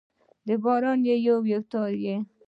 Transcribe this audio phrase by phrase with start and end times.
[0.47, 2.15] د باران یو، یو تار يې